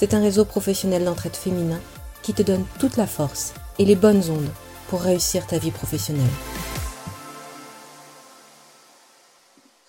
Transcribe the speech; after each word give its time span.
c'est 0.00 0.14
un 0.14 0.22
réseau 0.22 0.46
professionnel 0.46 1.04
d'entraide 1.04 1.36
féminin 1.36 1.78
qui 2.22 2.32
te 2.32 2.40
donne 2.40 2.64
toute 2.78 2.96
la 2.96 3.06
force 3.06 3.52
et 3.78 3.84
les 3.84 3.96
bonnes 3.96 4.30
ondes 4.30 4.48
pour 4.88 5.02
réussir 5.02 5.46
ta 5.46 5.58
vie 5.58 5.70
professionnelle. 5.70 6.24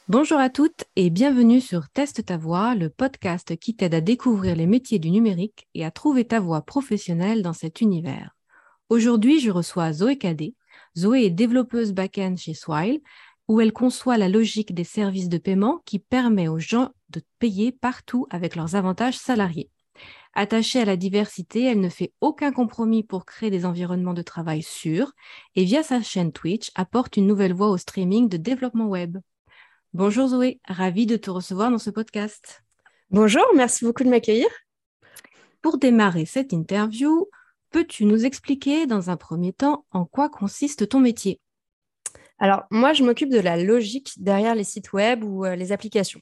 Bonjour 0.09 0.38
à 0.38 0.50
toutes 0.50 0.84
et 0.98 1.09
bienvenue 1.09 1.62
sur 1.62 1.88
Teste 1.88 2.26
ta 2.26 2.36
voix, 2.36 2.76
le 2.76 2.89
podcast 2.89 3.56
qui 3.56 3.73
t'aide 3.73 3.94
à 3.94 4.02
découvrir 4.02 4.58
les 4.58 4.66
métiers 4.66 5.00
du 5.00 5.12
numérique 5.12 5.70
et 5.76 5.86
à 5.86 5.92
trouver 5.92 6.26
ta 6.26 6.42
voie 6.42 6.64
professionnelle 6.64 7.42
dans 7.42 7.54
cet 7.54 7.80
univers. 7.80 8.36
Aujourd'hui, 8.89 9.39
je 9.39 9.50
reçois 9.50 9.94
Zoé 9.94 10.17
Cadet. 10.17 10.56
Zoé 10.98 11.23
est 11.23 11.30
développeuse 11.30 11.94
back-end 11.94 12.36
chez 12.36 12.54
Swile 12.54 13.00
où 13.48 13.62
elle 13.62 13.72
conçoit 13.72 14.17
la 14.17 14.28
logique 14.28 14.76
des 14.76 14.84
services 14.84 15.30
de 15.30 15.38
paiement 15.38 15.82
qui 15.86 16.00
permet 16.00 16.50
aux 16.50 16.59
gens 16.59 16.89
de 17.12 17.22
payer 17.39 17.72
partout 17.72 18.28
avec 18.30 18.58
leurs 18.58 18.76
avantages 18.76 19.17
salariés. 19.17 19.70
Attachée 20.34 20.80
à 20.80 20.86
la 20.86 20.96
diversité, 20.96 21.66
elle 21.66 21.82
ne 21.82 21.90
fait 21.90 22.14
aucun 22.22 22.54
compromis 22.54 23.04
pour 23.04 23.26
créer 23.26 23.50
des 23.50 23.66
environnements 23.66 24.14
de 24.14 24.22
travail 24.22 24.64
sûrs 24.64 25.12
et 25.56 25.66
via 25.66 25.84
sa 25.84 26.02
chaîne 26.02 26.32
Twitch 26.32 26.72
apporte 26.76 27.18
une 27.18 27.28
nouvelle 27.28 27.54
voie 27.54 27.70
au 27.70 27.78
streaming 27.78 28.30
de 28.30 28.38
développement 28.38 28.88
web. 28.88 29.18
Bonjour 29.94 30.30
Zoé, 30.30 30.62
ravie 30.66 31.06
de 31.06 31.18
te 31.18 31.30
recevoir 31.30 31.70
dans 31.70 31.78
ce 31.78 31.90
podcast. 31.90 32.64
Bonjour, 33.10 33.44
merci 33.56 33.84
beaucoup 33.84 34.06
de 34.06 34.10
m'accueillir. 34.10 34.48
Pour 35.62 35.78
démarrer 35.78 36.26
cette 36.26 36.54
interview, 36.54 37.28
peux-tu 37.70 38.06
nous 38.06 38.23
expliquer 38.23 38.88
dans 38.88 39.10
un 39.10 39.18
premier 39.18 39.52
temps 39.52 39.86
en 39.92 40.06
quoi 40.06 40.30
consiste 40.30 40.88
ton 40.88 41.02
métier? 41.02 41.42
Alors, 42.40 42.64
moi, 42.72 42.94
je 42.94 43.04
m'occupe 43.04 43.30
de 43.30 43.40
la 43.40 43.58
logique 43.58 44.14
derrière 44.18 44.56
les 44.56 44.64
sites 44.64 44.94
web 44.94 45.26
ou 45.26 45.45
euh, 45.45 45.56
les 45.56 45.73
applications. 45.73 46.22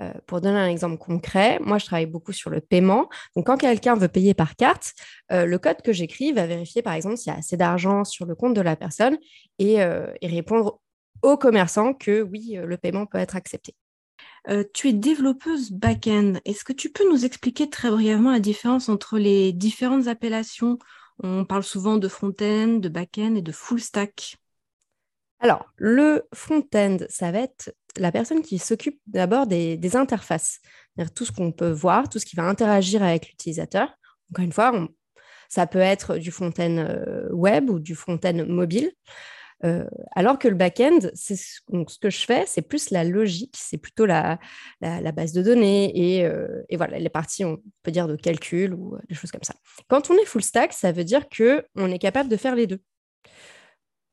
Euh, 0.00 0.12
pour 0.26 0.40
donner 0.40 0.58
un 0.58 0.68
exemple 0.68 0.96
concret, 0.98 1.58
moi, 1.60 1.78
je 1.78 1.86
travaille 1.86 2.06
beaucoup 2.06 2.32
sur 2.32 2.50
le 2.50 2.60
paiement. 2.60 3.08
Donc, 3.36 3.46
quand 3.46 3.56
quelqu'un 3.56 3.94
veut 3.94 4.08
payer 4.08 4.34
par 4.34 4.56
carte, 4.56 4.94
euh, 5.30 5.44
le 5.44 5.58
code 5.58 5.82
que 5.82 5.92
j'écris 5.92 6.32
va 6.32 6.46
vérifier, 6.46 6.82
par 6.82 6.94
exemple, 6.94 7.16
s'il 7.16 7.32
y 7.32 7.36
a 7.36 7.38
assez 7.38 7.56
d'argent 7.56 8.04
sur 8.04 8.24
le 8.26 8.34
compte 8.34 8.54
de 8.54 8.60
la 8.60 8.76
personne 8.76 9.18
et, 9.58 9.74
et 9.74 10.26
répondre 10.26 10.80
au 11.22 11.36
commerçant 11.36 11.92
que 11.92 12.22
oui, 12.22 12.56
le 12.62 12.76
paiement 12.78 13.04
peut 13.04 13.18
être 13.18 13.36
accepté. 13.36 13.74
tu 14.72 14.88
es 14.88 14.92
développeuse 14.94 15.70
back-end. 15.70 16.34
Est-ce 16.46 16.64
que 16.64 16.72
tu 16.72 16.90
peux 16.90 17.08
nous 17.10 17.26
expliquer 17.26 17.68
très 17.68 17.90
brièvement 17.90 18.32
la 18.32 18.40
différence 18.40 18.88
entre 18.88 19.18
les 19.18 19.52
différentes 19.52 20.06
appellations? 20.06 20.78
On 21.22 21.44
parle 21.44 21.62
souvent 21.62 21.98
de 21.98 22.08
front-end, 22.08 22.78
de 22.78 22.88
back-end 22.88 23.34
et 23.34 23.42
de 23.42 23.52
full 23.52 23.80
stack. 23.80 24.36
Alors, 25.40 25.66
le 25.76 26.22
front-end, 26.34 26.98
ça 27.08 27.32
va 27.32 27.40
être 27.40 27.72
la 27.98 28.12
personne 28.12 28.42
qui 28.42 28.58
s'occupe 28.58 29.00
d'abord 29.06 29.46
des, 29.46 29.96
interfaces, 29.96 30.60
c'est-à-dire 30.94 31.12
tout 31.12 31.24
ce 31.24 31.32
qu'on 31.32 31.52
peut 31.52 31.70
voir, 31.70 32.08
tout 32.08 32.18
ce 32.18 32.26
qui 32.26 32.36
va 32.36 32.44
interagir 32.44 33.02
avec 33.02 33.28
l'utilisateur. 33.28 33.92
Encore 34.30 34.44
une 34.44 34.52
fois, 34.52 34.88
ça 35.48 35.66
peut 35.66 35.78
être 35.78 36.16
du 36.16 36.30
front-end 36.30 36.76
euh, 36.78 37.28
web 37.32 37.70
ou 37.70 37.80
du 37.80 37.94
front-end 37.94 38.44
mobile. 38.46 38.92
Euh, 39.62 39.84
alors 40.16 40.38
que 40.38 40.48
le 40.48 40.54
back-end, 40.54 40.98
c'est 41.12 41.36
ce, 41.36 41.60
que 42.00 42.08
je 42.08 42.24
fais, 42.24 42.44
c'est 42.46 42.62
plus 42.62 42.90
la 42.90 43.04
logique, 43.04 43.56
c'est 43.58 43.76
plutôt 43.76 44.06
la, 44.06 44.38
base 44.80 45.32
de 45.32 45.42
données 45.42 45.92
et, 45.94 46.24
euh, 46.24 46.62
et, 46.70 46.78
voilà, 46.78 46.98
les 46.98 47.10
parties, 47.10 47.44
on 47.44 47.58
peut 47.82 47.90
dire 47.90 48.08
de 48.08 48.16
calcul 48.16 48.72
ou 48.72 48.96
des 49.08 49.14
choses 49.14 49.30
comme 49.30 49.42
ça. 49.42 49.54
Quand 49.88 50.10
on 50.10 50.14
est 50.14 50.24
full 50.24 50.42
stack, 50.42 50.72
ça 50.72 50.92
veut 50.92 51.04
dire 51.04 51.28
qu'on 51.28 51.90
est 51.90 51.98
capable 51.98 52.30
de 52.30 52.36
faire 52.36 52.54
les 52.54 52.66
deux 52.66 52.80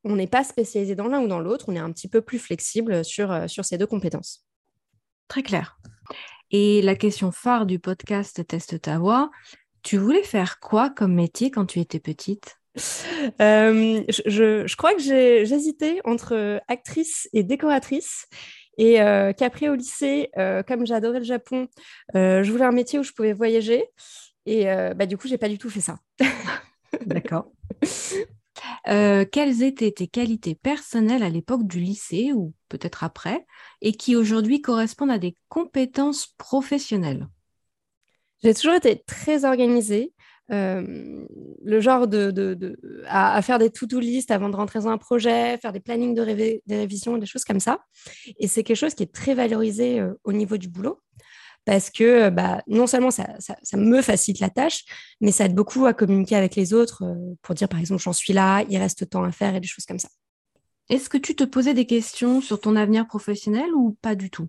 on 0.07 0.15
n'est 0.15 0.27
pas 0.27 0.43
spécialisé 0.43 0.95
dans 0.95 1.07
l'un 1.07 1.21
ou 1.21 1.27
dans 1.27 1.39
l'autre, 1.39 1.65
on 1.67 1.75
est 1.75 1.79
un 1.79 1.91
petit 1.91 2.07
peu 2.07 2.21
plus 2.21 2.39
flexible 2.39 3.03
sur, 3.03 3.31
euh, 3.31 3.47
sur 3.47 3.65
ces 3.65 3.77
deux 3.77 3.85
compétences. 3.85 4.45
Très 5.27 5.43
clair. 5.43 5.77
Et 6.51 6.81
la 6.81 6.95
question 6.95 7.31
phare 7.31 7.65
du 7.65 7.79
podcast 7.79 8.45
Teste 8.47 8.81
ta 8.81 8.99
voix, 8.99 9.29
tu 9.83 9.97
voulais 9.97 10.23
faire 10.23 10.59
quoi 10.59 10.89
comme 10.89 11.13
métier 11.13 11.51
quand 11.51 11.65
tu 11.65 11.79
étais 11.79 11.99
petite? 11.99 12.57
Euh, 13.41 14.03
je, 14.07 14.75
crois 14.75 14.93
que 14.93 15.01
j'hésitais 15.01 15.99
entre 16.05 16.61
actrice 16.67 17.27
et 17.33 17.43
décoratrice. 17.43 18.27
Et 18.77 19.01
euh, 19.01 19.33
qu'après 19.33 19.67
au 19.67 19.75
lycée, 19.75 20.29
comme 20.67 20.85
j'adorais 20.85 21.19
le 21.19 21.25
Japon, 21.25 21.67
je 22.13 22.49
voulais 22.51 22.65
un 22.65 22.71
métier 22.71 22.99
où 22.99 23.03
je 23.03 23.11
pouvais 23.11 23.33
voyager. 23.33 23.83
Et 24.45 24.65
bah, 24.95 25.07
du 25.07 25.17
coup, 25.17 25.27
j'ai 25.27 25.39
pas 25.39 25.49
du 25.49 25.57
tout 25.57 25.71
fait 25.71 25.81
ça. 25.81 25.97
D'accord. 27.05 27.51
Euh, 28.87 29.25
quelles 29.29 29.63
étaient 29.63 29.91
tes 29.91 30.07
qualités 30.07 30.55
personnelles 30.55 31.23
à 31.23 31.29
l'époque 31.29 31.67
du 31.67 31.79
lycée 31.79 32.31
ou 32.33 32.53
peut-être 32.69 33.03
après 33.03 33.45
et 33.81 33.93
qui 33.93 34.15
aujourd'hui 34.15 34.61
correspondent 34.61 35.11
à 35.11 35.19
des 35.19 35.35
compétences 35.49 36.27
professionnelles? 36.37 37.27
J'ai 38.43 38.53
toujours 38.53 38.75
été 38.75 39.03
très 39.05 39.45
organisée. 39.45 40.13
Euh, 40.49 41.25
le 41.65 41.81
genre 41.81 42.07
de, 42.07 42.77
à, 43.07 43.41
faire 43.41 43.59
des 43.59 43.69
to-do 43.69 43.99
list 43.99 44.31
avant 44.31 44.47
de 44.47 44.55
rentrer 44.55 44.79
dans 44.79 44.87
un 44.87 44.97
projet, 44.97 45.57
faire 45.57 45.73
des 45.73 45.81
plannings 45.81 46.13
de 46.13 46.23
des 46.23 46.61
révisions, 46.69 47.17
des 47.17 47.25
choses 47.25 47.43
comme 47.43 47.59
ça. 47.59 47.81
Et 48.39 48.47
c'est 48.47 48.63
quelque 48.63 48.77
chose 48.77 48.93
qui 48.93 49.03
est 49.03 49.13
très 49.13 49.33
valorisé 49.33 49.99
euh, 49.99 50.13
au 50.23 50.31
niveau 50.31 50.55
du 50.57 50.69
boulot 50.69 51.01
parce 51.67 51.89
que 51.89 52.29
bah, 52.29 52.63
non 52.67 52.87
seulement 52.87 53.11
ça, 53.11 53.27
me 53.73 54.01
facilite 54.01 54.39
la 54.39 54.49
tâche, 54.49 54.85
mais 55.19 55.33
ça 55.33 55.43
aide 55.43 55.53
beaucoup 55.53 55.85
à 55.85 55.93
communiquer 55.93 56.37
avec 56.37 56.55
les 56.55 56.73
autres 56.73 57.03
euh, 57.03 57.35
pour 57.41 57.55
dire, 57.55 57.67
par 57.67 57.81
exemple, 57.81 58.01
j'en 58.01 58.13
suis 58.13 58.31
là, 58.31 58.63
il 58.69 58.77
reste 58.77 59.09
temps 59.09 59.25
à 59.25 59.33
faire 59.33 59.53
et 59.53 59.59
des 59.59 59.67
choses 59.67 59.85
comme 59.85 59.99
ça. 59.99 60.07
Est-ce 60.87 61.09
que 61.09 61.17
tu 61.17 61.35
te 61.35 61.43
posais 61.43 61.73
des 61.73 61.85
questions 61.85 62.39
sur 62.39 62.61
ton 62.61 62.77
avenir 62.77 63.05
professionnel 63.05 63.65
ou 63.75 63.97
pas 64.01 64.15
du 64.15 64.29
tout? 64.29 64.47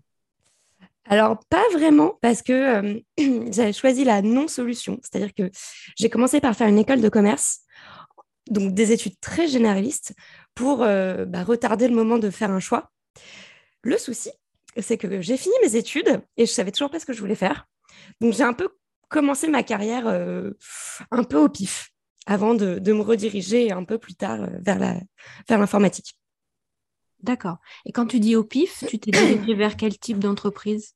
Alors, 1.06 1.40
pas 1.50 1.64
vraiment, 1.72 2.16
parce 2.22 2.42
que 2.42 2.52
euh, 2.52 3.00
j'avais 3.50 3.72
choisi 3.72 4.04
la 4.04 4.22
non-solution. 4.22 5.00
C'est-à-dire 5.02 5.34
que 5.34 5.50
j'ai 5.96 6.10
commencé 6.10 6.40
par 6.40 6.54
faire 6.54 6.68
une 6.68 6.78
école 6.78 7.00
de 7.00 7.08
commerce, 7.08 7.62
donc 8.48 8.74
des 8.74 8.92
études 8.92 9.18
très 9.20 9.48
généralistes, 9.48 10.14
pour 10.54 10.84
euh, 10.84 11.24
bah, 11.24 11.42
retarder 11.42 11.88
le 11.88 11.96
moment 11.96 12.18
de 12.18 12.30
faire 12.30 12.52
un 12.52 12.60
choix. 12.60 12.92
Le 13.82 13.98
souci, 13.98 14.30
c'est 14.80 14.98
que 14.98 15.20
j'ai 15.20 15.36
fini 15.36 15.54
mes 15.62 15.76
études 15.76 16.20
et 16.36 16.46
je 16.46 16.52
savais 16.52 16.72
toujours 16.72 16.90
pas 16.90 17.00
ce 17.00 17.06
que 17.06 17.12
je 17.12 17.20
voulais 17.20 17.34
faire. 17.34 17.66
Donc 18.20 18.32
j'ai 18.32 18.44
un 18.44 18.52
peu 18.52 18.68
commencé 19.08 19.48
ma 19.48 19.62
carrière 19.62 20.06
euh, 20.06 20.50
un 21.10 21.24
peu 21.24 21.38
au 21.38 21.48
pif 21.48 21.90
avant 22.26 22.54
de, 22.54 22.78
me 22.92 23.00
rediriger 23.00 23.72
un 23.72 23.84
peu 23.84 23.98
plus 23.98 24.14
tard 24.14 24.42
euh, 24.42 24.48
vers 24.60 24.78
la 24.78 25.00
vers 25.48 25.58
l'informatique. 25.58 26.14
D'accord. 27.20 27.56
Et 27.84 27.92
quand 27.92 28.06
tu 28.06 28.20
dis 28.20 28.36
au 28.36 28.44
pif, 28.44 28.84
tu 28.88 28.98
t'es 28.98 29.10
dirigé 29.10 29.54
vers 29.54 29.76
quel 29.76 29.98
type 29.98 30.18
d'entreprise? 30.18 30.94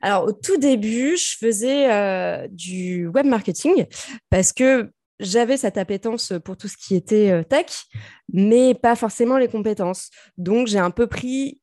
Alors 0.00 0.24
au 0.24 0.32
tout 0.32 0.56
début, 0.56 1.16
je 1.16 1.36
faisais 1.38 1.92
euh, 1.92 2.48
du 2.50 3.06
web 3.08 3.26
marketing 3.26 3.86
parce 4.30 4.52
que 4.52 4.90
j'avais 5.20 5.56
cette 5.56 5.78
appétence 5.78 6.32
pour 6.44 6.56
tout 6.56 6.66
ce 6.66 6.76
qui 6.76 6.96
était 6.96 7.44
tech, 7.44 7.86
mais 8.32 8.74
pas 8.74 8.96
forcément 8.96 9.38
les 9.38 9.46
compétences. 9.46 10.10
Donc 10.38 10.66
j'ai 10.66 10.80
un 10.80 10.90
peu 10.90 11.06
pris 11.06 11.60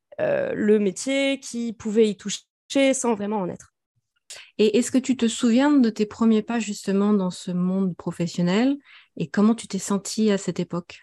le 0.53 0.79
métier 0.79 1.39
qui 1.39 1.73
pouvait 1.73 2.09
y 2.09 2.17
toucher 2.17 2.93
sans 2.93 3.15
vraiment 3.15 3.39
en 3.39 3.49
être. 3.49 3.71
Et 4.57 4.77
est-ce 4.77 4.91
que 4.91 4.97
tu 4.97 5.17
te 5.17 5.27
souviens 5.27 5.71
de 5.71 5.89
tes 5.89 6.05
premiers 6.05 6.41
pas 6.41 6.59
justement 6.59 7.13
dans 7.13 7.31
ce 7.31 7.51
monde 7.51 7.95
professionnel 7.95 8.77
et 9.17 9.27
comment 9.27 9.55
tu 9.55 9.67
t'es 9.67 9.79
sentie 9.79 10.31
à 10.31 10.37
cette 10.37 10.59
époque? 10.59 11.01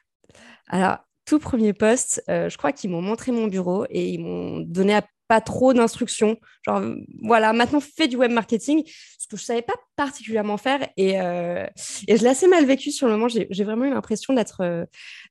Alors, 0.69 0.99
tout 1.25 1.39
premier 1.39 1.73
poste, 1.73 2.23
euh, 2.31 2.49
je 2.49 2.57
crois 2.57 2.73
qu'ils 2.73 2.91
m'ont 2.91 3.03
montré 3.03 3.33
mon 3.33 3.47
bureau 3.47 3.85
et 3.91 4.09
ils 4.11 4.21
m'ont 4.21 4.61
donné 4.61 4.99
pas 5.29 5.43
trop 5.43 5.75
d'instructions. 5.75 6.39
Genre, 6.65 6.83
voilà, 7.23 7.53
maintenant 7.53 7.81
fais 7.81 8.09
du 8.09 8.17
web 8.17 8.31
marketing, 8.31 8.83
ce 9.19 9.27
que 9.29 9.37
je 9.37 9.45
savais 9.45 9.61
pas 9.61 9.75
particulièrement 9.95 10.57
faire. 10.57 10.89
Et, 10.97 11.17
et 11.17 12.17
je 12.17 12.23
l'ai 12.23 12.29
assez 12.29 12.49
mal 12.49 12.65
vécu 12.65 12.91
sur 12.91 13.09
le 13.09 13.13
moment. 13.13 13.29
J'ai 13.29 13.65
vraiment 13.65 13.85
eu 13.85 13.91
l'impression 13.91 14.33
d'être 14.33 14.87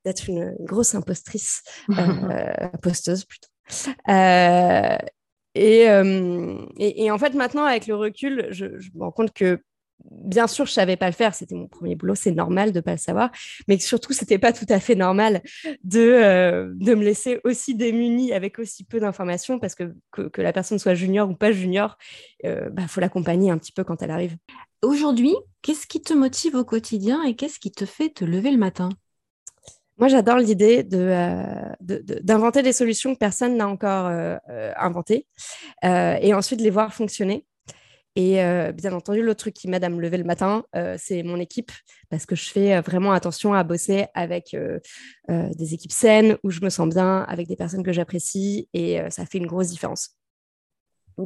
d'être 0.06 0.30
une 0.30 0.56
grosse 0.60 0.94
impostrice, 0.94 1.64
imposteuse 1.90 3.26
plutôt. 3.26 3.50
Et, 5.56 5.86
et, 5.86 7.06
et, 7.06 7.12
en 7.12 7.18
fait, 7.18 7.34
maintenant, 7.34 7.64
avec 7.64 7.88
le 7.88 7.96
recul, 7.96 8.48
je, 8.52 8.66
me 8.66 9.04
rends 9.04 9.12
compte 9.12 9.34
que 9.34 9.60
bien 10.12 10.48
sûr, 10.48 10.66
je 10.66 10.72
savais 10.72 10.96
pas 10.98 11.08
le 11.08 11.14
faire. 11.14 11.34
C'était 11.34 11.56
mon 11.56 11.68
premier 11.68 11.96
boulot. 11.96 12.16
C'est 12.16 12.32
normal 12.32 12.72
de 12.72 12.80
pas 12.80 12.92
le 12.92 12.98
savoir. 12.98 13.32
Mais 13.68 13.78
surtout, 13.80 14.14
c'était 14.14 14.38
pas 14.38 14.54
tout 14.54 14.66
à 14.70 14.80
fait 14.80 14.96
normal 14.96 15.42
de, 15.84 16.00
euh, 16.00 16.72
de 16.76 16.96
me 16.96 17.04
laisser 17.04 17.40
aussi 17.44 17.76
démunie 17.76 18.34
avec 18.34 18.60
aussi 18.60 18.84
peu 18.84 19.00
d'informations 19.00 19.60
parce 19.60 19.76
que, 19.76 19.96
que, 20.12 20.42
la 20.42 20.54
personne 20.54 20.80
soit 20.80 20.94
junior 20.94 21.30
ou 21.30 21.36
pas 21.36 21.52
junior, 21.52 21.98
il 22.44 22.50
euh, 22.50 22.70
bah, 22.70 22.88
faut 22.88 23.02
l'accompagner 23.02 23.52
un 23.52 23.58
petit 23.58 23.72
peu 23.72 23.84
quand 23.84 24.02
elle 24.02 24.12
arrive. 24.12 24.38
Aujourd'hui, 24.84 25.36
qu'est-ce 25.62 25.88
qui 25.88 26.02
te 26.02 26.14
motive 26.14 26.56
au 26.56 26.64
quotidien 26.64 27.24
et 27.24 27.36
qu'est-ce 27.36 27.60
qui 27.60 27.72
te 27.72 27.86
fait 27.86 28.10
te 28.10 28.24
lever 28.24 28.52
le 28.52 28.58
matin? 28.58 28.90
Moi, 29.98 30.08
j'adore 30.08 30.38
l'idée 30.38 30.88
euh, 30.94 31.44
d'inventer 31.82 32.60
de, 32.60 32.66
des 32.66 32.74
solutions 32.74 33.14
que 33.14 33.20
personne 33.20 33.58
n'a 33.58 33.68
encore 33.68 34.12
inventées 34.78 35.26
et 35.84 36.34
ensuite 36.34 36.62
les 36.62 36.70
voir 36.70 36.94
fonctionner. 36.94 37.46
Et 38.18 38.44
euh, 38.44 38.72
bien 38.72 38.94
entendu, 38.94 39.22
l'autre 39.22 39.42
truc 39.42 39.54
qui 39.54 39.68
m'aide 39.68 39.84
à 39.84 39.90
me 39.90 40.02
lever 40.02 40.18
le 40.18 40.24
matin, 40.24 40.66
euh, 40.76 40.96
c'est 40.98 41.22
mon 41.22 41.40
équipe, 41.40 41.72
parce 42.10 42.26
que 42.26 42.36
je 42.36 42.50
fais 42.50 42.76
euh, 42.76 42.82
vraiment 42.82 43.12
attention 43.12 43.54
à 43.54 43.64
bosser 43.64 44.08
avec 44.16 44.58
des 45.30 45.74
équipes 45.76 45.92
saines, 45.92 46.36
où 46.44 46.50
je 46.50 46.62
me 46.62 46.70
sens 46.72 46.90
bien, 46.90 47.20
avec 47.30 47.48
des 47.48 47.56
personnes 47.56 47.84
que 47.84 47.94
j'apprécie, 47.94 48.70
et 48.74 49.00
ça 49.12 49.28
fait 49.28 49.38
une 49.38 49.46
grosse 49.46 49.68
différence. 49.68 50.17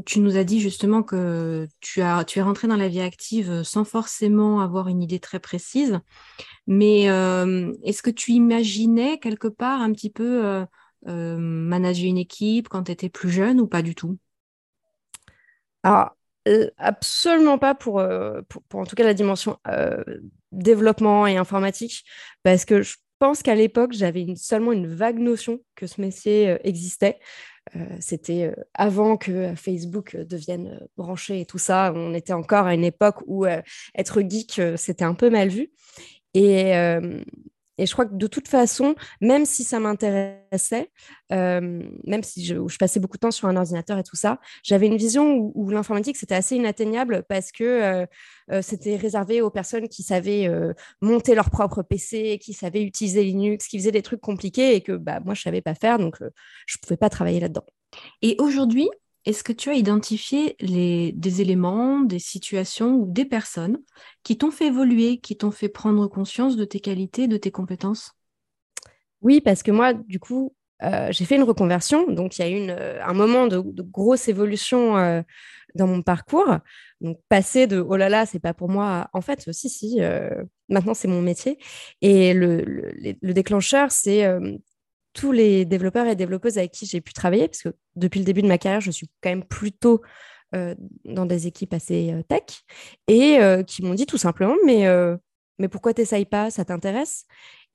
Tu 0.06 0.20
nous 0.22 0.38
as 0.38 0.44
dit 0.44 0.62
justement 0.62 1.04
que 1.04 1.68
tu, 1.82 2.02
as, 2.02 2.24
tu 2.24 2.40
es 2.40 2.42
rentré 2.42 2.68
dans 2.68 2.78
la 2.78 2.88
vie 2.88 3.02
active 3.02 3.64
sans 3.64 3.84
forcément 3.84 4.62
avoir 4.62 4.88
une 4.88 5.02
idée 5.02 5.20
très 5.20 5.40
précise, 5.40 6.00
mais 6.66 7.04
est-ce 7.84 8.02
que 8.02 8.10
tu 8.10 8.32
imaginais 8.32 9.20
quelque 9.20 9.50
part 9.50 9.82
un 9.82 9.92
petit 9.92 10.10
peu 10.10 10.66
manager 11.06 12.06
une 12.06 12.18
équipe 12.18 12.70
quand 12.70 12.84
tu 12.84 12.92
étais 12.94 13.10
plus 13.10 13.30
jeune 13.30 13.60
ou 13.60 13.68
pas 13.68 13.82
du 13.82 13.94
tout? 13.96 14.18
Euh, 16.48 16.70
absolument 16.78 17.60
pas 17.60 17.78
euh, 17.88 18.42
pour, 18.50 18.64
pour, 18.64 18.80
en 18.80 18.86
tout 18.86 18.96
cas 18.96 19.04
la 19.04 19.14
dimension 19.14 19.60
euh, 19.68 20.04
développement 20.52 21.28
et 21.28 21.38
informatique, 21.38 22.04
parce 22.42 22.66
que 22.66 22.82
je 22.82 22.96
pense 23.20 23.44
qu'à 23.44 23.54
l'époque, 23.54 23.94
j'avais 23.94 24.26
seulement 24.36 24.72
une 24.72 24.88
vague 24.88 25.20
notion 25.20 25.60
que 25.76 25.86
ce 25.86 26.02
métier 26.02 26.58
existait. 26.64 27.20
C'était 28.00 28.54
avant 28.74 29.18
que 29.18 29.56
Facebook 29.56 30.18
devienne 30.18 30.80
branché 30.98 31.42
et 31.42 31.46
tout 31.46 31.58
ça. 31.58 31.94
On 31.96 32.14
était 32.14 32.34
encore 32.34 32.66
à 32.66 32.74
une 32.74 32.84
époque 32.84 33.24
où 33.28 33.46
être 33.46 34.22
geek, 34.22 34.62
c'était 34.76 35.06
un 35.06 35.14
peu 35.14 35.30
mal 35.30 35.50
vu. 35.50 35.72
Et, 36.34 36.74
et 37.82 37.88
je 37.88 37.94
crois 37.94 38.06
que 38.06 38.14
de 38.14 38.28
toute 38.28 38.48
façon, 38.48 38.94
même 39.22 39.44
si 39.44 39.64
ça 39.64 39.80
m'intéressait, 39.80 40.92
euh, 41.32 41.82
même 42.06 42.22
si 42.22 42.46
je, 42.46 42.78
passais 42.78 43.00
beaucoup 43.00 43.18
de 43.18 43.22
temps 43.22 43.32
sur 43.32 43.48
un 43.48 43.58
ordinateur 43.58 43.98
et 43.98 44.04
tout 44.04 44.16
ça, 44.16 44.40
j'avais 44.62 44.86
une 44.86 44.98
vision 44.98 45.52
où, 45.56 45.70
l'informatique, 45.72 46.16
c'était 46.16 46.36
assez 46.36 46.56
inatteignable 46.56 47.24
parce 47.28 47.52
que 47.52 47.64
euh, 47.64 48.06
euh, 48.52 48.62
c'était 48.62 48.98
réservé 48.98 49.42
aux 49.42 49.50
personnes 49.50 49.90
qui 49.90 50.04
savaient 50.04 50.48
monter 51.02 51.34
leur 51.34 51.50
propre 51.50 51.82
PC, 51.82 52.38
qui 52.40 52.54
savaient 52.54 52.84
utiliser 52.84 53.24
Linux, 53.24 53.68
qui 53.68 53.80
faisaient 53.80 53.92
des 53.92 54.04
trucs 54.04 54.22
compliqués 54.22 54.76
et 54.76 54.82
que 54.82 54.92
bah, 54.92 55.20
moi, 55.20 55.34
je 55.34 55.40
ne 55.40 55.44
savais 55.46 55.62
pas 55.62 55.74
faire, 55.74 55.98
donc 55.98 56.18
je 56.20 56.78
ne 56.78 56.82
pouvais 56.84 56.98
pas 56.98 57.10
travailler 57.10 57.40
là-dedans. 57.40 57.66
Et 58.22 58.36
aujourd'hui, 58.38 58.90
est-ce 59.26 59.44
que 59.44 59.54
tu 59.54 59.70
as 59.70 59.76
identifié 59.76 60.56
les, 60.60 61.12
des 61.12 61.42
éléments, 61.42 62.02
des 62.02 62.20
situations 62.20 62.96
ou 62.96 63.06
des 63.08 63.26
personnes 63.26 63.78
qui 64.24 64.38
t'ont 64.38 64.52
fait 64.52 64.68
évoluer, 64.68 65.20
qui 65.20 65.38
t'ont 65.38 65.52
fait 65.52 65.70
prendre 65.70 66.08
conscience 66.08 66.56
de 66.56 66.66
tes 66.66 66.80
qualités, 66.80 67.28
de 67.28 67.38
tes 67.38 67.52
compétences? 67.52 68.14
Oui, 69.22 69.40
parce 69.40 69.62
que 69.62 69.72
moi, 69.72 69.94
du 69.94 70.20
coup, 70.20 70.56
euh, 70.84 71.10
j'ai 71.12 71.26
fait 71.26 71.36
une 71.36 71.44
reconversion. 71.44 72.12
Donc, 72.12 72.38
il 72.38 72.42
y 72.42 72.46
a 72.46 72.50
eu 72.50 72.70
euh, 72.70 73.00
un 73.04 73.14
moment 73.14 73.48
de, 73.48 73.60
grosse 73.82 74.28
évolution 74.28 74.98
euh, 74.98 75.22
dans 75.76 75.88
mon 75.88 76.02
parcours. 76.02 76.58
Donc, 77.02 77.20
passer 77.30 77.68
de 77.68 77.80
oh 77.80 77.96
là 77.96 78.10
là, 78.10 78.26
c'est 78.26 78.40
pas 78.40 78.56
pour 78.56 78.70
moi, 78.70 79.10
en 79.14 79.22
fait, 79.22 79.52
si, 79.52 79.70
si, 79.70 80.00
maintenant 80.70 80.94
c'est 80.94 81.08
mon 81.08 81.22
métier. 81.22 81.58
Et 82.02 82.34
le, 82.34 82.64
le 82.64 83.34
déclencheur, 83.34 83.92
c'est 83.92 84.28
tous 85.14 85.32
les 85.32 85.66
développeurs 85.66 86.08
et 86.08 86.16
développeuses 86.16 86.58
avec 86.58 86.72
qui 86.72 86.86
j'ai 86.86 87.02
pu 87.02 87.14
travailler, 87.14 87.48
parce 87.48 87.64
que 87.64 87.70
depuis 87.96 88.20
le 88.20 88.26
début 88.26 88.42
de 88.42 88.48
ma 88.48 88.58
carrière, 88.58 88.82
je 88.82 88.92
suis 88.92 89.08
quand 89.22 89.30
même 89.30 89.44
plutôt 89.44 90.02
euh, 90.56 90.76
dans 91.06 91.26
des 91.26 91.48
équipes 91.48 91.74
assez 91.74 92.12
euh, 92.12 92.24
tech, 92.24 92.64
et 93.08 93.40
euh, 93.40 93.64
qui 93.64 93.84
m'ont 93.84 93.94
dit 93.94 94.06
tout 94.06 94.18
simplement, 94.18 94.56
mais, 94.66 94.86
mais 95.60 95.68
pourquoi 95.68 95.94
t'essayes 95.94 96.26
pas, 96.26 96.50
ça 96.52 96.66
t'intéresse? 96.66 97.26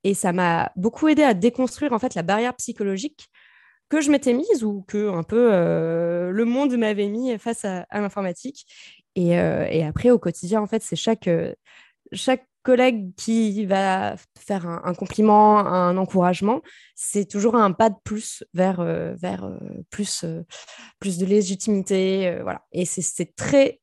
Et 0.05 0.15
ça 0.15 0.33
m'a 0.33 0.71
beaucoup 0.77 1.09
aidé 1.09 1.23
à 1.23 1.35
déconstruire 1.35 1.93
en 1.93 1.99
fait 1.99 2.15
la 2.15 2.23
barrière 2.23 2.55
psychologique 2.57 3.29
que 3.89 4.01
je 4.01 4.11
m'étais 4.11 4.35
mise 4.35 4.65
ou 4.65 4.85
que 4.87 5.09
un 5.09 5.23
peu 5.23 5.51
le 6.31 6.45
monde 6.45 6.77
m'avait 6.77 7.09
mis 7.09 7.39
face 7.39 7.65
à, 7.65 7.87
l'informatique. 7.93 8.67
Et, 9.15 9.37
après, 9.85 10.11
au 10.11 10.19
quotidien, 10.19 10.61
en 10.61 10.67
fait, 10.67 10.83
c'est 10.83 10.97
chaque 10.97 11.29
collègue 12.67 13.15
qui 13.15 13.65
va 13.65 14.17
faire 14.37 14.67
un, 14.67 14.93
compliment, 14.93 15.61
un 15.61 15.97
encouragement, 15.97 16.63
c'est 16.97 17.25
toujours 17.25 17.55
un 17.55 17.71
pas 17.71 17.91
de 17.91 17.95
plus 18.03 18.43
vers, 18.55 18.81
euh, 18.81 19.15
vers 19.15 19.45
euh, 19.45 19.57
plus, 19.89 20.25
euh, 20.25 20.43
plus 20.99 21.17
de 21.17 21.27
légitimité. 21.27 22.41
voilà. 22.43 22.63
Et 22.73 22.85
c'est 22.85 23.37
très, 23.37 23.81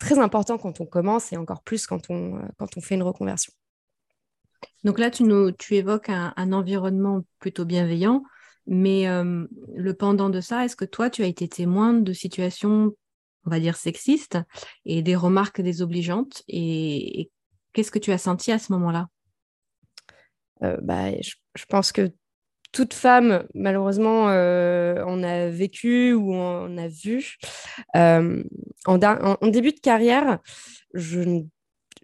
très 0.00 0.18
important 0.18 0.58
quand 0.58 0.80
on 0.80 0.86
commence 0.86 1.32
et 1.32 1.36
encore 1.36 1.62
plus 1.62 1.86
quand 1.86 2.10
on, 2.10 2.40
quand 2.58 2.76
on 2.76 2.80
fait 2.80 2.96
une 2.96 3.04
reconversion. 3.04 3.52
Donc 4.82 4.98
là, 4.98 5.12
tu, 5.12 5.22
nous, 5.22 5.52
tu 5.52 5.76
évoques 5.76 6.08
un, 6.08 6.52
environnement 6.52 7.22
plutôt 7.38 7.64
bienveillant, 7.64 8.24
mais 8.66 9.06
le 9.06 9.94
pendant 9.94 10.28
de 10.28 10.40
ça, 10.40 10.64
est-ce 10.64 10.74
que 10.74 10.84
toi, 10.84 11.08
tu 11.08 11.22
as 11.22 11.26
été 11.26 11.46
témoin 11.46 11.94
de 11.94 12.12
situations 12.12 12.92
on 13.46 13.50
va 13.50 13.60
dire 13.60 13.76
sexistes 13.76 14.38
et 14.86 15.02
des 15.02 15.16
remarques 15.16 15.60
désobligeantes 15.60 16.42
et, 16.48 17.30
Qu'est-ce 17.74 17.90
que 17.90 17.98
tu 17.98 18.12
as 18.12 18.18
senti 18.18 18.52
à 18.52 18.58
ce 18.58 18.72
moment-là? 18.72 19.08
Euh, 20.62 20.78
bah, 20.80 21.10
je, 21.20 21.64
pense 21.68 21.90
que 21.90 22.12
toute 22.72 22.94
femme, 22.94 23.44
malheureusement, 23.52 24.28
euh, 24.30 25.02
on 25.06 25.22
a 25.24 25.48
vécu 25.48 26.12
ou 26.12 26.32
on 26.32 26.78
a 26.78 26.86
vu. 26.86 27.36
Euh, 27.96 28.42
en, 28.86 29.48
début 29.48 29.72
de 29.72 29.80
carrière, 29.80 30.38
je, 30.94 31.42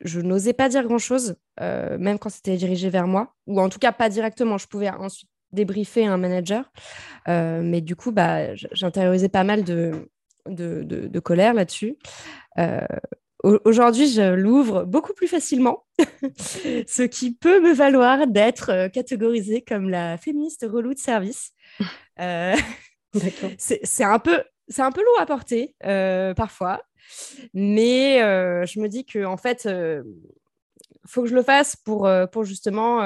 je 0.02 0.20
n'osais 0.20 0.52
pas 0.52 0.69
dire 0.69 0.84
grand-chose, 0.84 1.36
même 1.60 2.19
quand 2.19 2.31
c'était 2.31 2.56
dirigé 2.56 2.91
vers 2.91 3.06
moi, 3.06 3.34
ou 3.46 3.60
en 3.60 3.69
tout 3.69 3.79
cas 3.79 3.93
pas 3.93 4.08
directement. 4.08 4.58
Je 4.58 4.67
pouvais 4.67 4.91
ensuite 4.91 5.31
débriefer 5.53 6.05
un 6.05 6.17
manager, 6.17 6.72
mais 7.27 7.81
du 7.81 7.94
coup, 7.94 8.10
bah, 8.10 8.55
j'intériorisais 8.55 9.29
pas 9.29 9.44
mal 9.44 9.62
de, 9.62 10.10
de, 10.46 10.82
de 10.82 11.20
colère 11.20 11.55
là-dessus. 11.55 11.96
Aujourd'hui, 13.43 14.09
je 14.09 14.35
l'ouvre 14.35 14.85
beaucoup 14.85 15.15
plus 15.15 15.27
facilement, 15.27 15.85
ce 16.39 17.03
qui 17.03 17.32
peut 17.32 17.61
me 17.61 17.73
valoir 17.73 18.27
d'être 18.27 18.70
euh, 18.70 18.89
catégorisée 18.89 19.63
comme 19.63 19.89
la 19.89 20.19
féministe 20.19 20.67
relou 20.69 20.93
de 20.93 20.99
service. 20.99 21.53
Euh, 22.20 22.55
c'est 23.59 24.05
un 24.05 24.19
peu 24.19 24.43
c'est 24.69 24.82
un 24.82 24.93
peu 24.93 25.01
lourd 25.01 25.20
à 25.20 25.27
porter 25.27 25.75
euh, 25.85 26.35
parfois, 26.35 26.82
mais 27.55 28.19
je 28.19 28.81
me 28.81 28.89
dis 28.89 29.06
que 29.06 29.25
en 29.25 29.37
fait, 29.37 29.69
faut 31.06 31.23
que 31.23 31.29
je 31.29 31.35
le 31.35 31.43
fasse 31.43 31.77
pour, 31.77 32.09
pour 32.31 32.44
justement 32.44 33.01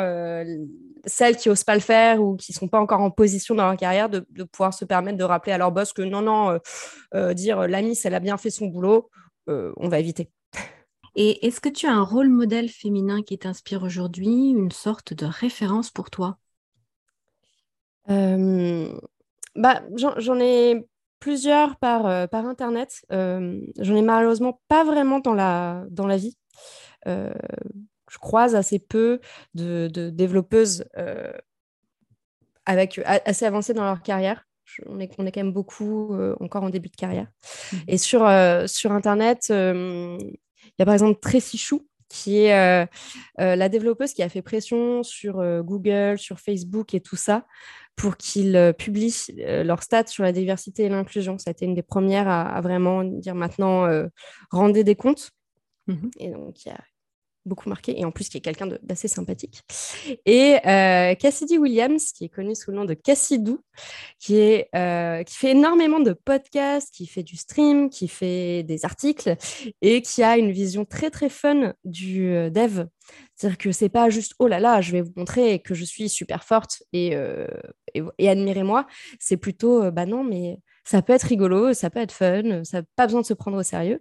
celles 1.06 1.36
qui 1.36 1.48
osent 1.48 1.64
pas 1.64 1.74
le 1.74 1.80
faire 1.80 2.20
ou 2.20 2.36
qui 2.36 2.52
sont 2.52 2.68
pas 2.68 2.80
encore 2.80 3.00
en 3.00 3.10
position 3.10 3.54
dans 3.54 3.66
leur 3.66 3.76
carrière 3.76 4.10
de, 4.10 4.26
de 4.30 4.42
pouvoir 4.42 4.74
se 4.74 4.84
permettre 4.84 5.16
de 5.16 5.24
rappeler 5.24 5.52
à 5.52 5.58
leur 5.58 5.72
boss 5.72 5.92
que 5.92 6.02
non 6.02 6.20
non 6.20 6.58
dire 7.32 7.66
l'ami 7.66 7.98
elle 8.04 8.14
a 8.14 8.20
bien 8.20 8.36
fait 8.36 8.50
son 8.50 8.66
boulot 8.66 9.08
on 9.46 9.88
va 9.88 9.98
éviter. 9.98 10.30
Et 11.16 11.46
est-ce 11.46 11.60
que 11.60 11.68
tu 11.68 11.86
as 11.86 11.92
un 11.92 12.02
rôle 12.02 12.28
modèle 12.28 12.68
féminin 12.68 13.22
qui 13.22 13.38
t'inspire 13.38 13.82
aujourd'hui, 13.82 14.50
une 14.50 14.72
sorte 14.72 15.14
de 15.14 15.26
référence 15.26 15.90
pour 15.90 16.10
toi? 16.10 16.38
Euh, 18.10 18.92
bah, 19.54 19.82
J'en 19.94 20.40
ai 20.40 20.84
plusieurs 21.20 21.76
par, 21.76 22.06
euh, 22.06 22.26
par 22.26 22.46
Internet. 22.46 23.04
j'en 23.10 23.96
ai 23.96 24.02
malheureusement 24.02 24.60
pas 24.68 24.84
vraiment 24.84 25.20
dans 25.20 25.34
la, 25.34 25.84
dans 25.90 26.06
la 26.06 26.16
vie. 26.16 26.36
je 27.06 28.18
croise 28.18 28.56
assez 28.56 28.78
peu 28.78 29.20
de, 29.54 29.88
développeuses 30.10 30.84
avec, 32.66 33.00
assez 33.04 33.44
avancées 33.44 33.74
dans 33.74 33.84
leur 33.84 34.02
carrière 34.02 34.44
on 34.86 35.00
est, 35.00 35.10
on 35.18 35.26
est, 35.26 35.32
quand 35.32 35.42
même 35.42 35.52
beaucoup 35.52 36.14
euh, 36.14 36.36
encore 36.40 36.62
en 36.62 36.70
début 36.70 36.88
de 36.88 36.96
carrière. 36.96 37.28
Mmh. 37.72 37.76
Et 37.88 37.98
sur, 37.98 38.26
euh, 38.26 38.66
sur 38.66 38.92
Internet, 38.92 39.48
euh, 39.50 40.18
il 40.20 40.74
y 40.78 40.82
a 40.82 40.84
par 40.84 40.94
exemple 40.94 41.20
Tracy 41.20 41.58
Chou, 41.58 41.86
qui 42.08 42.38
est 42.38 42.88
la 43.38 43.68
développeuse 43.68 44.12
qui 44.12 44.22
a 44.22 44.28
fait 44.28 44.42
pression 44.42 45.02
sur 45.02 45.42
Google, 45.62 46.18
sur 46.18 46.38
Facebook 46.38 46.94
et 46.94 47.00
tout 47.00 47.16
ça 47.16 47.44
pour 47.96 48.16
qu'ils 48.16 48.72
publient 48.78 49.14
leurs 49.36 49.82
stats 49.82 50.06
sur 50.06 50.22
la 50.22 50.30
diversité 50.30 50.84
et 50.84 50.88
l'inclusion. 50.88 51.38
Ça 51.38 51.50
a 51.50 51.52
été 51.52 51.64
une 51.64 51.74
des 51.74 51.82
premières 51.82 52.28
à, 52.28 52.60
vraiment 52.60 53.02
dire 53.02 53.34
maintenant 53.34 53.88
rendez 54.50 54.84
des 54.84 54.94
comptes. 54.94 55.30
Mmh 55.86 56.10
et 56.18 56.30
donc, 56.30 56.64
il 56.64 56.68
y 56.68 56.72
a 56.72 56.80
beaucoup 57.44 57.68
marqué, 57.68 57.98
et 57.98 58.04
en 58.04 58.10
plus 58.10 58.28
qui 58.28 58.38
est 58.38 58.40
quelqu'un 58.40 58.68
d'assez 58.82 59.08
sympathique. 59.08 59.62
Et 60.26 60.56
euh, 60.66 61.14
Cassidy 61.14 61.58
Williams, 61.58 62.12
qui 62.12 62.24
est 62.24 62.28
connu 62.28 62.54
sous 62.54 62.70
le 62.70 62.76
nom 62.76 62.84
de 62.84 62.94
Cassidou, 62.94 63.60
qui, 64.18 64.36
est, 64.36 64.68
euh, 64.74 65.22
qui 65.22 65.36
fait 65.36 65.50
énormément 65.50 66.00
de 66.00 66.12
podcasts, 66.12 66.92
qui 66.92 67.06
fait 67.06 67.22
du 67.22 67.36
stream, 67.36 67.90
qui 67.90 68.08
fait 68.08 68.62
des 68.62 68.84
articles, 68.84 69.36
et 69.82 70.02
qui 70.02 70.22
a 70.22 70.38
une 70.38 70.52
vision 70.52 70.84
très 70.84 71.10
très 71.10 71.28
fun 71.28 71.74
du 71.84 72.28
euh, 72.28 72.50
dev. 72.50 72.86
C'est-à-dire 73.34 73.58
que 73.58 73.72
c'est 73.72 73.88
pas 73.88 74.08
juste 74.10 74.34
oh 74.38 74.48
là 74.48 74.60
là, 74.60 74.80
je 74.80 74.92
vais 74.92 75.02
vous 75.02 75.12
montrer 75.16 75.58
que 75.58 75.74
je 75.74 75.84
suis 75.84 76.08
super 76.08 76.44
forte 76.44 76.82
et, 76.92 77.14
et, 78.18 78.28
admirez-moi. 78.28 78.86
C'est 79.18 79.36
plutôt 79.36 79.90
bah 79.90 80.06
non, 80.06 80.24
mais 80.24 80.58
ça 80.84 81.02
peut 81.02 81.12
être 81.12 81.24
rigolo, 81.24 81.72
ça 81.72 81.90
peut 81.90 82.00
être 82.00 82.12
fun, 82.12 82.64
ça 82.64 82.80
n'a 82.80 82.86
pas 82.96 83.06
besoin 83.06 83.22
de 83.22 83.26
se 83.26 83.34
prendre 83.34 83.56
au 83.56 83.62
sérieux. 83.62 84.00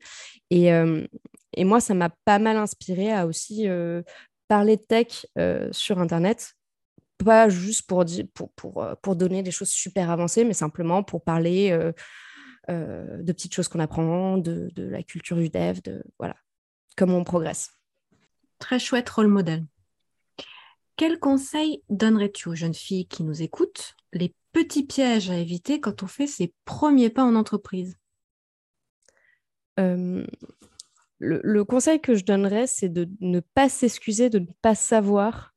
Et, 0.50 0.72
moi, 1.64 1.80
ça 1.80 1.94
m'a 1.94 2.10
pas 2.26 2.40
mal 2.40 2.58
inspiré 2.58 3.12
à 3.12 3.26
aussi 3.26 3.68
parler 4.48 4.78
de 4.78 4.82
tech 4.82 5.26
sur 5.72 6.00
Internet. 6.00 6.54
Pas 7.24 7.48
juste 7.48 7.88
pour, 7.88 8.06
donner 9.16 9.44
des 9.44 9.52
choses 9.52 9.70
super 9.70 10.10
avancées, 10.10 10.44
mais 10.44 10.54
simplement 10.54 11.04
pour 11.04 11.24
parler 11.24 11.72
de 12.68 13.32
petites 13.32 13.54
choses 13.54 13.68
qu'on 13.68 13.80
apprend, 13.80 14.38
de, 14.38 14.70
la 14.76 15.04
culture 15.04 15.38
du 15.38 15.50
dev, 15.50 15.82
de 15.82 16.04
voilà, 16.20 16.36
comment 16.98 17.18
on 17.18 17.24
progresse. 17.24 17.72
Très 18.60 18.80
chouette 18.80 19.10
rôle 19.10 19.28
modèle. 19.28 19.66
Quel 20.96 21.20
conseil 21.20 21.82
donnerais-tu 21.90 22.50
aux 22.50 22.56
jeunes 22.56 22.76
filles 22.76 23.08
qui 23.08 23.24
nous 23.24 23.42
écoutent 23.42 23.96
petits 24.54 24.86
pièges 24.86 25.30
à 25.30 25.38
éviter 25.38 25.80
quand 25.82 26.04
on 26.04 26.08
fait 26.08 26.28
ses 26.28 26.54
premiers 26.66 27.10
pas 27.10 27.24
en 27.24 27.36
entreprise 27.36 27.98
le, 31.24 31.64
conseil 31.64 32.00
que 32.00 32.16
je 32.16 32.26
donnerais, 32.26 32.68
c'est 32.68 32.90
de 32.90 33.10
ne 33.22 33.40
pas 33.40 33.70
s'excuser, 33.70 34.30
de 34.30 34.40
ne 34.40 34.48
pas 34.62 34.76
savoir 34.76 35.54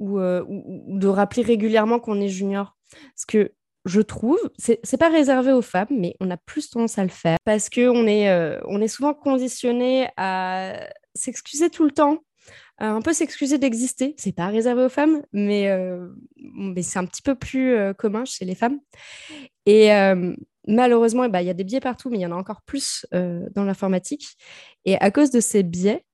euh, 0.00 0.44
ou, 0.48 0.98
de 0.98 1.08
rappeler 1.08 1.42
régulièrement 1.42 1.98
qu'on 1.98 2.20
est 2.20 2.28
junior. 2.28 2.76
Parce 2.90 3.26
que 3.26 3.52
je 3.84 4.00
trouve, 4.00 4.38
c'est 4.58 4.98
pas 4.98 5.08
réservé 5.08 5.52
aux 5.52 5.62
femmes, 5.62 5.88
mais 5.90 6.14
on 6.20 6.30
a 6.30 6.36
plus 6.36 6.68
tendance 6.68 6.98
à 6.98 7.04
le 7.04 7.10
faire 7.10 7.38
parce 7.44 7.70
qu'on 7.70 8.06
est, 8.06 8.28
euh, 8.28 8.60
on 8.66 8.80
est 8.82 8.88
souvent 8.88 9.14
conditionné 9.14 10.08
à 10.16 10.88
s'excuser 11.14 11.70
tout 11.70 11.84
le 11.84 11.90
temps, 11.90 12.18
un 12.78 13.00
peu 13.02 13.12
s'excuser 13.12 13.58
d'exister. 13.58 14.14
C'est 14.18 14.32
pas 14.32 14.46
réservé 14.46 14.84
aux 14.84 14.88
femmes, 14.88 15.22
mais, 15.32 15.68
euh, 15.68 16.08
mais 16.36 16.82
c'est 16.82 16.98
un 16.98 17.04
petit 17.04 17.22
peu 17.22 17.34
plus 17.34 17.76
commun 17.96 18.24
chez 18.24 18.44
les 18.44 18.54
femmes. 18.54 18.78
Et 19.66 19.90
malheureusement, 20.68 21.24
eh 21.24 21.28
ben, 21.28 21.40
il 21.40 21.46
y 21.46 21.50
a 21.50 21.54
des 21.54 21.64
biais 21.64 21.80
partout, 21.80 22.10
mais 22.10 22.18
il 22.18 22.20
y 22.20 22.26
en 22.26 22.32
a 22.32 22.36
encore 22.36 22.62
plus 22.62 23.06
euh, 23.14 23.48
dans 23.54 23.64
l'informatique. 23.64 24.36
Et 24.84 24.96
à 24.96 25.10
cause 25.10 25.30
de 25.30 25.40
ces 25.40 25.64
biais 25.64 26.04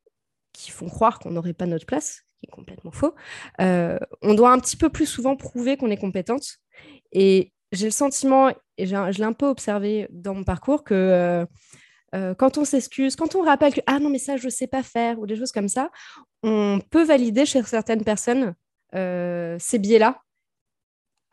qui 0.53 0.71
font 0.71 0.89
croire 0.89 1.19
qu'on 1.19 1.33
n'aurait 1.33 1.53
pas 1.53 1.67
notre 1.67 1.85
place, 1.85 2.23
qui 2.39 2.47
est 2.47 2.51
complètement 2.51 2.93
faux, 2.93 3.15
euh, 3.61 3.99
on 4.23 4.35
doit 4.35 4.53
un 4.53 4.61
petit 4.61 4.77
peu 4.77 4.89
plus 4.89 5.07
souvent 5.07 5.37
prouver 5.37 5.77
qu'on 5.77 5.91
est 5.91 5.97
compétente. 5.97 6.59
Et 7.13 7.53
j'ai 7.73 7.87
le 7.87 7.93
sentiment, 7.93 8.51
et 8.79 8.87
je 8.87 9.19
l'ai 9.19 9.25
un 9.25 9.33
peu 9.33 9.47
observé 9.47 10.07
dans 10.11 10.35
mon 10.35 10.45
parcours, 10.45 10.85
que 10.85 11.47
euh, 12.15 12.33
quand 12.35 12.59
on 12.59 12.65
s'excuse, 12.65 13.17
quand 13.17 13.35
on 13.35 13.43
rappelle 13.43 13.75
que 13.75 13.81
ah 13.87 13.99
non 13.99 14.09
mais 14.09 14.19
ça 14.19 14.37
je 14.37 14.45
ne 14.45 14.51
sais 14.51 14.69
pas 14.69 14.85
faire 14.85 15.19
ou 15.19 15.27
des 15.27 15.35
choses 15.35 15.51
comme 15.51 15.69
ça, 15.69 15.91
on 16.45 16.79
peut 16.91 17.05
valider 17.05 17.47
chez 17.47 17.63
certaines 17.63 18.05
personnes 18.05 18.55
ces 18.93 19.79
biais-là, 19.81 20.23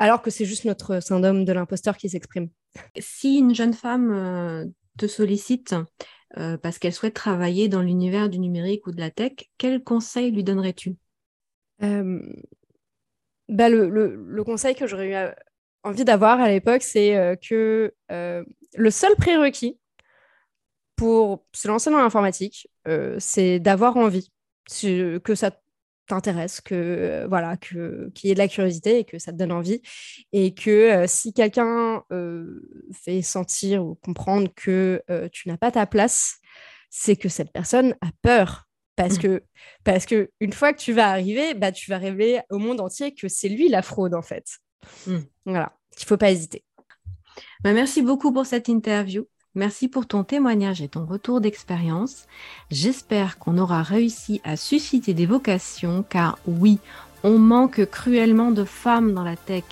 alors 0.02 0.24
que 0.24 0.32
c'est 0.32 0.46
juste 0.46 0.66
notre 0.66 1.00
syndrome 1.00 1.46
de 1.46 1.54
l'imposteur 1.54 1.96
qui 1.96 2.10
s'exprime. 2.10 2.50
Si 2.98 3.38
une 3.38 3.54
jeune 3.54 3.74
femme 3.74 4.12
euh, 4.12 4.66
te 4.98 5.06
sollicite 5.06 5.76
euh, 6.38 6.58
parce 6.58 6.80
qu'elle 6.80 6.94
souhaite 6.94 7.14
travailler 7.14 7.68
dans 7.68 7.84
l'univers 7.84 8.28
du 8.28 8.40
numérique 8.40 8.88
ou 8.88 8.92
de 8.92 9.00
la 9.00 9.12
tech, 9.12 9.34
quel 9.60 9.84
conseil 9.84 10.32
lui 10.32 10.44
donnerais-tu? 10.44 10.96
Euh, 11.84 12.20
bah 13.48 13.70
le, 13.70 14.42
conseil 14.44 14.74
que 14.74 14.88
j'aurais 14.88 15.12
eu 15.12 15.34
envie 15.84 16.04
d'avoir 16.04 16.40
à 16.40 16.50
l'époque, 16.50 16.82
c'est 16.82 17.38
que 17.48 17.94
le 18.10 18.90
seul 18.90 19.16
prérequis 19.18 19.78
pour 20.96 21.46
se 21.54 21.68
lancer 21.68 21.92
dans 21.92 22.00
l'informatique, 22.00 22.70
c'est 23.20 23.60
d'avoir 23.60 23.98
envie, 23.98 24.32
que 24.70 25.36
ça 25.36 25.52
t'intéresse, 26.08 26.60
que 26.62 26.76
euh, 26.76 27.28
voilà, 27.28 27.58
que 27.58 28.12
qu'il 28.14 28.28
y 28.28 28.32
ait 28.32 28.34
de 28.34 28.40
la 28.40 28.48
curiosité 28.48 29.00
et 29.00 29.06
que 29.06 29.18
ça 29.18 29.32
te 29.32 29.38
donne 29.38 29.52
envie, 29.52 29.82
et 30.34 30.54
que 30.54 30.70
euh, 30.70 31.06
si 31.08 31.34
quelqu'un 31.34 32.04
euh, 32.12 32.90
fait 32.92 33.22
sentir 33.22 33.86
ou 33.86 33.96
comprendre 33.96 34.50
que 34.56 35.02
tu 35.32 35.48
n'as 35.48 35.58
pas 35.58 35.72
ta 35.72 35.86
place, 35.86 36.38
c'est 36.90 37.16
que 37.16 37.30
cette 37.30 37.52
personne 37.52 37.96
a 38.02 38.10
peur. 38.22 38.68
Parce 38.98 39.16
mmh. 39.16 39.22
que, 39.22 39.44
parce 39.86 40.06
que 40.06 40.30
une 40.42 40.52
fois 40.52 40.74
que 40.74 40.80
tu 40.80 40.92
vas 40.92 41.10
arriver, 41.10 41.54
bah, 41.54 41.72
tu 41.72 41.90
vas 41.90 41.98
révéler 41.98 42.42
au 42.50 42.58
monde 42.58 42.82
entier 42.82 43.14
que 43.16 43.30
c'est 43.30 43.48
lui 43.48 43.70
la 43.70 43.82
fraude, 43.82 44.14
en 44.14 44.22
fait. 44.22 44.46
Mmh. 45.08 45.20
Voilà, 45.46 45.74
il 45.98 46.06
faut 46.06 46.18
pas 46.18 46.30
hésiter. 46.30 46.66
Bah, 47.62 47.72
merci 47.72 48.02
beaucoup 48.02 48.34
pour 48.34 48.46
cette 48.46 48.68
interview. 48.68 49.26
Merci 49.54 49.90
pour 49.90 50.06
ton 50.06 50.24
témoignage 50.24 50.82
et 50.82 50.88
ton 50.88 51.06
retour 51.06 51.42
d'expérience. 51.42 52.26
J'espère 52.70 53.38
qu'on 53.38 53.58
aura 53.58 53.84
réussi 53.84 54.40
à 54.46 54.56
susciter 54.56 55.14
des 55.14 55.26
vocations 55.26 56.06
car 56.08 56.40
oui, 56.48 56.80
on 57.26 57.38
manque 57.38 57.86
cruellement 57.86 58.52
de 58.52 58.64
femmes 58.64 59.14
dans 59.14 59.26
la 59.26 59.36
tech. 59.36 59.66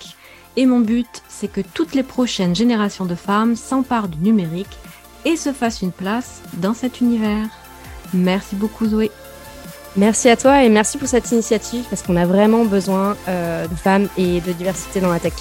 Et 0.58 0.66
mon 0.66 0.82
but, 0.82 1.24
c'est 1.30 1.50
que 1.50 1.62
toutes 1.62 1.96
les 1.96 2.04
prochaines 2.04 2.56
générations 2.56 3.06
de 3.06 3.16
femmes 3.16 3.56
s'emparent 3.56 4.10
du 4.10 4.18
numérique 4.18 4.78
et 5.24 5.38
se 5.38 5.54
fassent 5.54 5.82
une 5.82 5.94
place 5.94 6.42
dans 6.56 6.74
cet 6.74 7.00
univers. 7.00 7.48
Merci 8.14 8.58
beaucoup 8.58 8.86
Zoé. 8.86 9.12
Merci 9.96 10.28
à 10.28 10.36
toi 10.36 10.62
et 10.62 10.70
merci 10.70 10.98
pour 10.98 11.08
cette 11.08 11.32
initiative 11.32 11.86
parce 11.90 12.02
qu'on 12.02 12.18
a 12.18 12.26
vraiment 12.26 12.66
besoin 12.66 13.16
euh, 13.30 13.66
de 13.66 13.76
femmes 13.76 14.10
et 14.18 14.42
de 14.42 14.52
diversité 14.52 15.00
dans 15.00 15.10
la 15.10 15.22
tech. 15.22 15.34